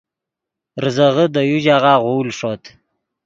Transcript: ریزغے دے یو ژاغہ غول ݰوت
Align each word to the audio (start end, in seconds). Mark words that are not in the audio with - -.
ریزغے 0.83 1.25
دے 1.33 1.41
یو 1.49 1.57
ژاغہ 1.65 1.93
غول 2.03 2.27
ݰوت 2.37 2.63